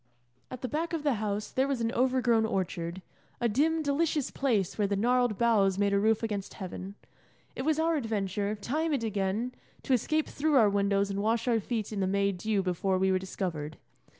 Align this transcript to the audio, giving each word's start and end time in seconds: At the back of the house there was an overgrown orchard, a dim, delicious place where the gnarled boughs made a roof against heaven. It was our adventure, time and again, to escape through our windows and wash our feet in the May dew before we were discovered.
At 0.49 0.61
the 0.63 0.67
back 0.67 0.93
of 0.93 1.03
the 1.03 1.13
house 1.21 1.51
there 1.51 1.67
was 1.67 1.79
an 1.79 1.91
overgrown 1.91 2.43
orchard, 2.43 3.03
a 3.39 3.47
dim, 3.47 3.83
delicious 3.83 4.31
place 4.31 4.75
where 4.75 4.87
the 4.87 4.95
gnarled 4.95 5.37
boughs 5.37 5.77
made 5.77 5.93
a 5.93 5.99
roof 5.99 6.23
against 6.23 6.55
heaven. 6.55 6.95
It 7.55 7.65
was 7.65 7.77
our 7.77 7.97
adventure, 7.97 8.55
time 8.55 8.93
and 8.93 9.03
again, 9.03 9.51
to 9.83 9.93
escape 9.93 10.25
through 10.27 10.55
our 10.55 10.71
windows 10.71 11.11
and 11.11 11.21
wash 11.21 11.47
our 11.47 11.59
feet 11.59 11.93
in 11.93 11.99
the 11.99 12.07
May 12.07 12.31
dew 12.31 12.63
before 12.63 12.97
we 12.97 13.11
were 13.11 13.19
discovered. 13.19 13.77